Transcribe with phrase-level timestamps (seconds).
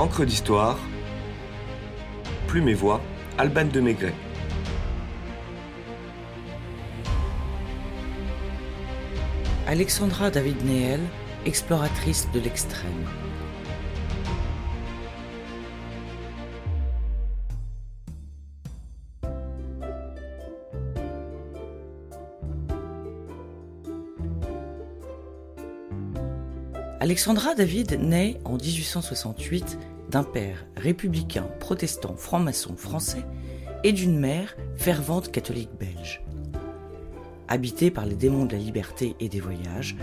[0.00, 0.78] Encre d'histoire,
[2.46, 3.02] Plume et Voix,
[3.36, 4.14] Alban de Maigret.
[9.66, 11.00] Alexandra David Neel,
[11.44, 13.04] exploratrice de l'extrême.
[27.02, 29.78] Alexandra David naît en 1868
[30.10, 33.24] d'un père républicain, protestant, franc-maçon français
[33.84, 36.22] et d'une mère fervente catholique belge.
[37.48, 39.96] Habitée par les démons de la liberté et des voyages,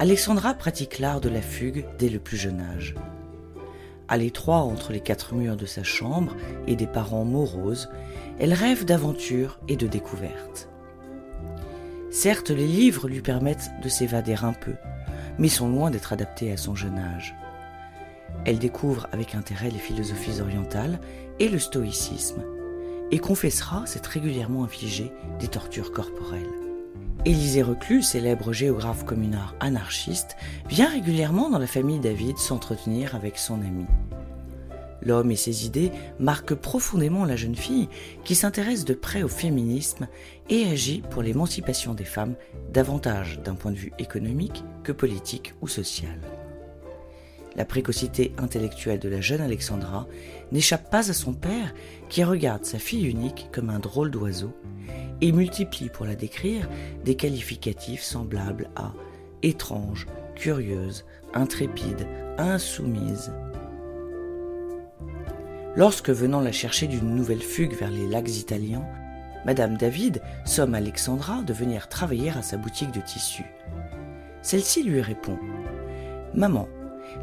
[0.00, 2.96] Alexandra pratique l'art de la fugue dès le plus jeune âge.
[4.08, 6.34] À l'étroit entre les quatre murs de sa chambre
[6.66, 7.88] et des parents moroses,
[8.40, 10.68] elle rêve d'aventure et de découvertes.
[12.10, 14.74] Certes, les livres lui permettent de s'évader un peu,
[15.40, 17.34] mais sont loin d'être adaptés à son jeune âge.
[18.44, 21.00] Elle découvre avec intérêt les philosophies orientales
[21.40, 22.44] et le stoïcisme,
[23.10, 26.46] et confessera s'être régulièrement infligé des tortures corporelles.
[27.24, 30.36] Élisée Reclus, célèbre géographe communard anarchiste,
[30.68, 33.84] vient régulièrement dans la famille David s'entretenir avec son ami.
[35.02, 37.88] L'homme et ses idées marquent profondément la jeune fille
[38.24, 40.08] qui s'intéresse de près au féminisme
[40.48, 42.34] et agit pour l'émancipation des femmes
[42.72, 46.18] davantage d'un point de vue économique que politique ou social.
[47.56, 50.06] La précocité intellectuelle de la jeune Alexandra
[50.52, 51.74] n'échappe pas à son père
[52.08, 54.52] qui regarde sa fille unique comme un drôle d'oiseau
[55.20, 56.68] et multiplie pour la décrire
[57.04, 58.92] des qualificatifs semblables à
[59.42, 60.06] étrange,
[60.36, 62.06] curieuse, intrépide,
[62.38, 63.32] insoumise,
[65.76, 68.86] Lorsque, venant la chercher d'une nouvelle fugue vers les lacs italiens,
[69.44, 73.46] Madame David somme Alexandra de venir travailler à sa boutique de tissus.
[74.42, 75.38] Celle-ci lui répond
[76.34, 76.68] Maman,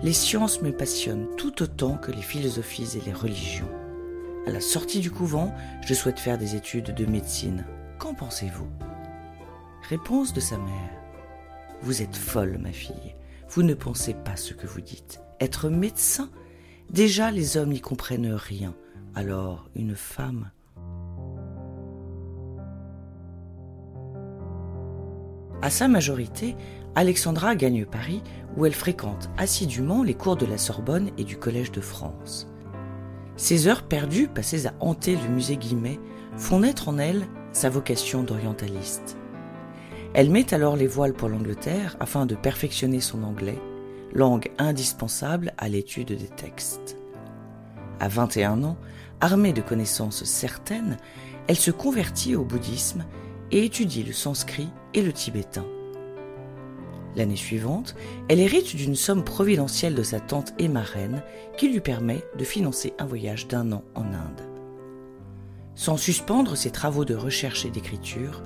[0.02, 3.70] les sciences me passionnent tout autant que les philosophies et les religions.
[4.46, 5.54] À la sortie du couvent,
[5.86, 7.66] je souhaite faire des études de médecine.
[8.00, 8.68] Qu'en pensez-vous?
[9.90, 10.92] Réponse de sa mère
[11.82, 13.16] Vous êtes folle, ma fille.
[13.50, 15.20] Vous ne pensez pas ce que vous dites.
[15.40, 16.30] Être médecin,
[16.90, 18.74] Déjà les hommes n'y comprennent rien.
[19.14, 20.52] Alors une femme.
[25.62, 26.56] À sa majorité,
[26.96, 28.22] Alexandra gagne Paris
[28.56, 32.48] où elle fréquente assidûment les cours de la Sorbonne et du Collège de France.
[33.36, 36.00] Ces heures perdues passées à hanter le musée Guimet
[36.38, 39.18] font naître en elle sa vocation d'orientaliste.
[40.14, 43.60] Elle met alors les voiles pour l'Angleterre afin de perfectionner son anglais
[44.14, 46.98] langue indispensable à l'étude des textes.
[48.00, 48.78] À 21 ans,
[49.22, 50.98] armée de connaissances certaines,
[51.48, 53.06] elle se convertit au bouddhisme
[53.52, 55.66] et étudie le sanskrit et le tibétain.
[57.16, 57.96] L'année suivante,
[58.30, 61.24] elle hérite d'une somme providentielle de sa tante et marraine
[61.58, 64.42] qui lui permet de financer un voyage d'un an en Inde.
[65.74, 68.44] Sans suspendre ses travaux de recherche et d'écriture,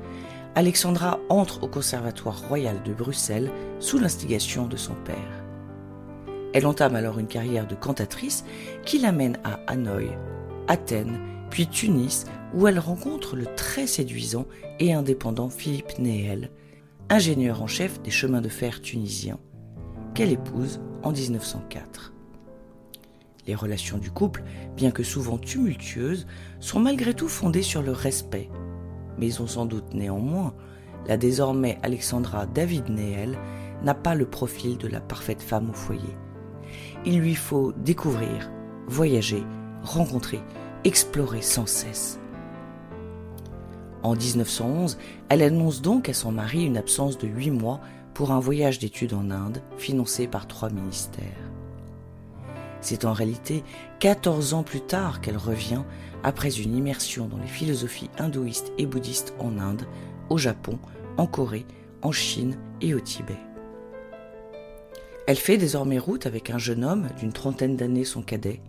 [0.56, 5.41] Alexandra entre au Conservatoire royal de Bruxelles sous l'instigation de son père.
[6.54, 8.44] Elle entame alors une carrière de cantatrice
[8.86, 10.10] qui l'amène à Hanoï,
[10.68, 11.20] Athènes,
[11.50, 14.46] puis Tunis, où elle rencontre le très séduisant
[14.80, 16.52] et indépendant Philippe Néel,
[17.10, 19.40] ingénieur en chef des chemins de fer tunisiens,
[20.14, 22.14] qu'elle épouse en 1904.
[23.48, 24.44] Les relations du couple,
[24.76, 26.28] bien que souvent tumultueuses,
[26.60, 28.50] sont malgré tout fondées sur le respect.
[29.18, 30.54] Mais ont sans doute néanmoins
[31.08, 33.38] la désormais Alexandra David Néel
[33.84, 36.16] n'a pas le profil de la parfaite femme au foyer
[37.06, 38.52] il lui faut découvrir,
[38.88, 39.44] voyager,
[39.84, 40.40] rencontrer,
[40.84, 42.20] explorer sans cesse.
[44.04, 44.98] En 1911,
[45.30, 47.80] elle annonce donc à son mari une absence de huit mois
[48.14, 51.24] pour un voyage d'études en Inde financé par trois ministères.
[52.82, 53.64] C'est en réalité
[54.00, 55.84] 14 ans plus tard qu'elle revient
[56.24, 59.86] après une immersion dans les philosophies hindouistes et bouddhistes en Inde,
[60.30, 60.80] au Japon,
[61.18, 61.66] en Corée,
[62.02, 63.38] en Chine et au Tibet.
[65.28, 68.60] Elle fait désormais route avec un jeune homme d'une trentaine d'années, son cadet,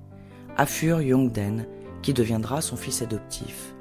[0.57, 1.67] Afur Yongden,
[2.03, 3.75] qui deviendra son fils adoptif.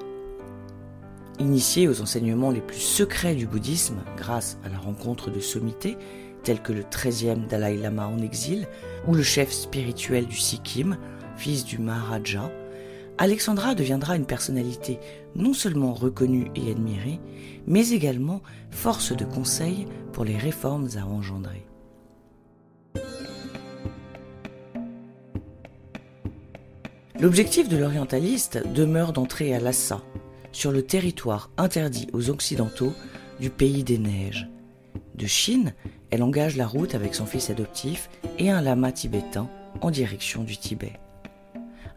[1.40, 5.98] Initiée aux enseignements les plus secrets du bouddhisme grâce à la rencontre de sommités
[6.44, 8.68] tels que le 13e Dalai Lama en exil
[9.08, 10.98] ou le chef spirituel du Sikkim,
[11.36, 12.50] fils du Maharaja,
[13.18, 15.00] Alexandra deviendra une personnalité
[15.36, 17.20] non seulement reconnue et admirée,
[17.68, 18.42] mais également
[18.72, 21.66] force de conseil pour les réformes à engendrer.
[27.22, 30.02] L'objectif de l'orientaliste demeure d'entrer à Lhasa,
[30.52, 32.94] sur le territoire interdit aux Occidentaux
[33.40, 34.50] du pays des neiges.
[35.14, 35.76] De Chine,
[36.10, 38.10] elle engage la route avec son fils adoptif
[38.40, 39.48] et un lama tibétain
[39.82, 40.94] en direction du Tibet.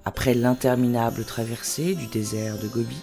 [0.04, 3.00] Après l'interminable traversée du désert de Gobi,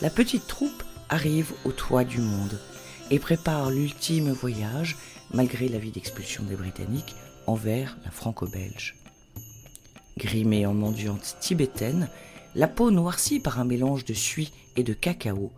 [0.00, 2.58] la petite troupe arrive au toit du monde
[3.10, 4.96] et prépare l'ultime voyage,
[5.34, 7.14] malgré l'avis d'expulsion des Britanniques,
[7.46, 9.01] envers la franco-belge.
[10.18, 12.08] Grimée en mendiante tibétaine,
[12.54, 15.50] la peau noircie par un mélange de suie et de cacao,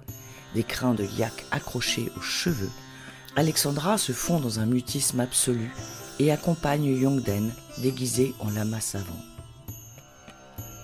[0.55, 2.71] des crins de yak accrochés aux cheveux,
[3.37, 5.71] Alexandra se fond dans un mutisme absolu
[6.21, 9.21] et accompagne Yongden déguisé en lama savant.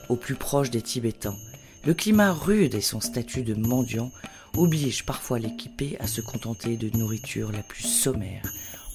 [0.08, 1.36] Au plus proche des Tibétains,
[1.84, 4.10] le climat rude et son statut de mendiant
[4.56, 8.42] obligent parfois l'équipé à se contenter de nourriture la plus sommaire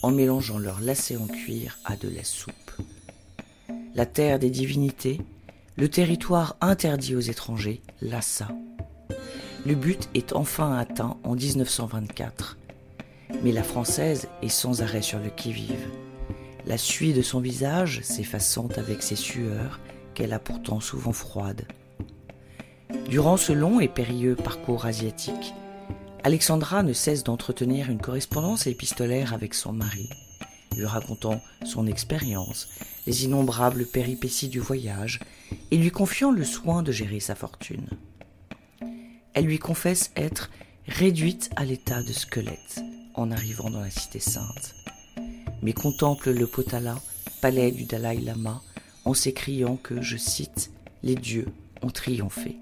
[0.02, 2.65] en mélangeant leurs lacets en cuir à de la soupe.
[3.96, 5.22] La terre des divinités,
[5.78, 8.50] le territoire interdit aux étrangers, Lhasa.
[9.66, 12.58] Le but est enfin atteint en 1924,
[13.42, 15.88] mais la française est sans arrêt sur le qui-vive.
[16.66, 19.80] La suie de son visage s'effaçant avec ses sueurs,
[20.14, 21.66] qu'elle a pourtant souvent froides.
[23.10, 25.54] Durant ce long et périlleux parcours asiatique,
[26.26, 30.10] Alexandra ne cesse d'entretenir une correspondance épistolaire avec son mari,
[30.76, 32.70] lui racontant son expérience,
[33.08, 35.20] les innombrables péripéties du voyage,
[35.72, 37.88] et lui confiant le soin de gérer sa fortune.
[39.34, 40.50] Elle lui confesse être
[40.88, 42.82] réduite à l'état de squelette
[43.16, 44.76] en arrivant dans la cité sainte,
[45.62, 47.00] mais contemple le Potala,
[47.42, 48.62] palais du Dalai Lama,
[49.04, 50.72] en s'écriant que, je cite,
[51.04, 51.48] les dieux
[51.82, 52.58] ont triomphé.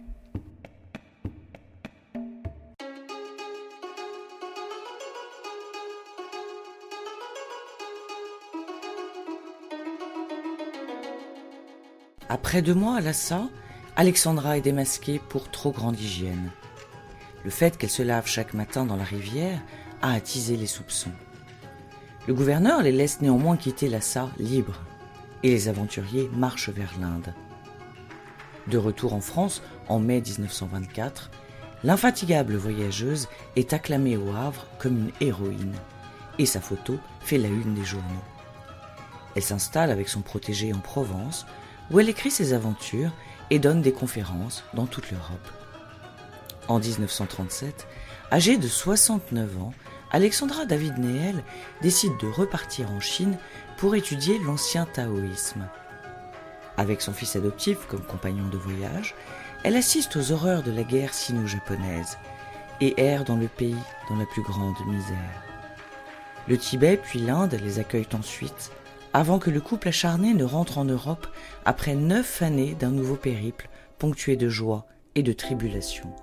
[12.33, 13.47] Après deux mois à Lhasa,
[13.95, 16.50] Alexandra est démasquée pour trop grande hygiène.
[17.44, 19.62] Le fait qu'elle se lave chaque matin dans la rivière
[20.01, 21.12] a attisé les soupçons.
[22.27, 24.80] Le gouverneur les laisse néanmoins quitter Lhasa libre
[25.44, 27.35] et les aventuriers marchent vers l'Inde.
[28.65, 31.29] De retour en France en mai 1924,
[31.83, 35.75] l'infatigable voyageuse est acclamée au Havre comme une héroïne
[36.39, 38.07] et sa photo fait la une des journaux.
[39.36, 41.45] Elle s'installe avec son protégé en Provence
[41.93, 43.11] où elle écrit ses aventures
[43.51, 45.47] et donne des conférences dans toute l'Europe.
[46.67, 47.87] En 1937,
[48.31, 49.73] âgée de 69 ans,
[50.11, 51.43] Alexandra David Nehel
[51.81, 53.37] décide de repartir en Chine
[53.77, 55.67] pour étudier l'ancien taoïsme.
[56.77, 59.13] Avec son fils adoptif comme compagnon de voyage,
[59.63, 62.17] elle assiste aux horreurs de la guerre sino-japonaise
[62.81, 63.77] et erre dans le pays
[64.09, 65.43] dans la plus grande misère.
[66.47, 68.71] Le Tibet puis l'Inde les accueillent ensuite
[69.13, 71.27] avant que le couple acharné ne rentre en Europe
[71.65, 73.69] après neuf années d'un nouveau périple
[74.00, 76.13] ponctué de joie et de tribulations.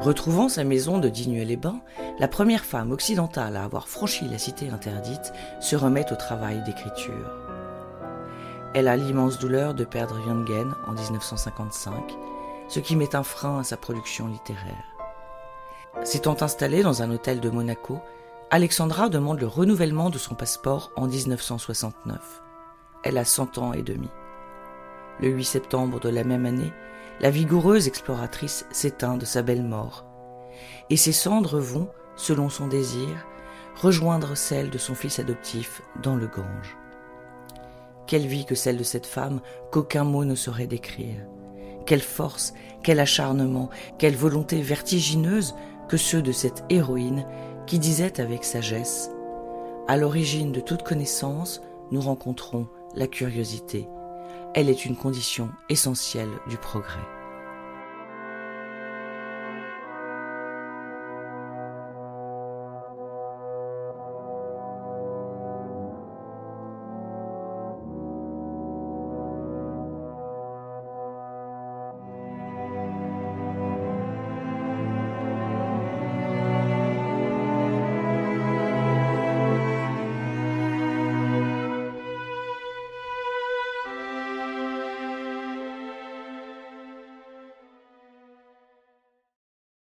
[0.00, 1.82] Retrouvant sa maison de Dignes-les-Bains,
[2.18, 7.36] la première femme occidentale à avoir franchi la cité interdite se remet au travail d'écriture.
[8.72, 11.92] Elle a l'immense douleur de perdre Yongen en 1955,
[12.68, 14.99] ce qui met un frein à sa production littéraire.
[16.04, 18.00] S'étant installée dans un hôtel de Monaco,
[18.50, 22.42] Alexandra demande le renouvellement de son passeport en 1969.
[23.04, 24.08] Elle a 100 ans et demi.
[25.20, 26.72] Le 8 septembre de la même année,
[27.20, 30.06] la vigoureuse exploratrice s'éteint de sa belle mort,
[30.88, 33.26] et ses cendres vont, selon son désir,
[33.76, 36.76] rejoindre celles de son fils adoptif dans le Gange.
[38.06, 41.20] Quelle vie que celle de cette femme qu'aucun mot ne saurait décrire.
[41.86, 45.54] Quelle force, quel acharnement, quelle volonté vertigineuse
[45.90, 47.26] que ceux de cette héroïne
[47.66, 49.10] qui disait avec sagesse
[49.88, 53.88] À l'origine de toute connaissance, nous rencontrons la curiosité.
[54.54, 57.19] Elle est une condition essentielle du progrès.